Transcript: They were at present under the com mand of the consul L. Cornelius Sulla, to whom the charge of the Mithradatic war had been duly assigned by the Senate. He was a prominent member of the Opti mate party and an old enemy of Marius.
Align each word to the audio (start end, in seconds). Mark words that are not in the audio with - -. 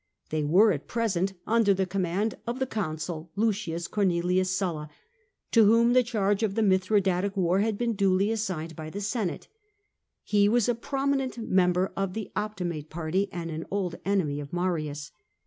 They 0.31 0.43
were 0.43 0.71
at 0.71 0.87
present 0.87 1.33
under 1.45 1.75
the 1.75 1.85
com 1.85 2.01
mand 2.01 2.33
of 2.47 2.57
the 2.57 2.65
consul 2.65 3.29
L. 3.37 3.53
Cornelius 3.91 4.49
Sulla, 4.49 4.89
to 5.51 5.65
whom 5.65 5.93
the 5.93 6.01
charge 6.01 6.41
of 6.41 6.55
the 6.55 6.63
Mithradatic 6.63 7.37
war 7.37 7.59
had 7.59 7.77
been 7.77 7.93
duly 7.93 8.31
assigned 8.31 8.75
by 8.75 8.89
the 8.89 8.99
Senate. 8.99 9.47
He 10.23 10.49
was 10.49 10.67
a 10.67 10.73
prominent 10.73 11.37
member 11.37 11.93
of 11.95 12.15
the 12.15 12.31
Opti 12.35 12.65
mate 12.65 12.89
party 12.89 13.29
and 13.31 13.51
an 13.51 13.67
old 13.69 13.97
enemy 14.03 14.39
of 14.39 14.51
Marius. 14.51 15.11